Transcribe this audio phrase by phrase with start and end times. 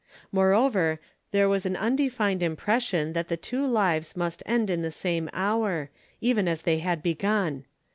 [0.31, 0.99] Moreover,
[1.29, 5.91] there was an undefined impression that the two lives must end in the same hour,
[6.19, 7.65] even as they had begun.